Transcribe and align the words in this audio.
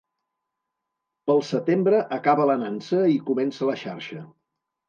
Pel 1.31 1.43
setembre 1.51 2.01
acaba 2.19 2.49
la 2.53 2.57
nansa 2.65 3.05
i 3.19 3.23
comença 3.29 3.73
la 3.73 3.81
xarxa. 3.87 4.27